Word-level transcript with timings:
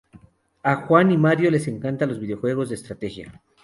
A 0.63 0.77
Juan 0.77 1.11
y 1.11 1.17
Mario 1.17 1.51
les 1.51 1.67
encantan 1.67 2.09
los 2.09 2.19
videojuegos 2.19 2.69
de 2.69 2.75
estrategia 2.75 3.39